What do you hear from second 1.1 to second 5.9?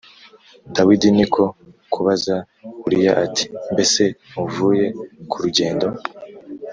ni ko kubaza Uriya ati “Mbese ntuvuye ku rugendo?